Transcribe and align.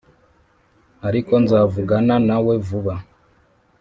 ariko 1.07 1.33
nzavugana 1.43 2.15
nawe 2.27 2.53
vuba, 2.67 2.95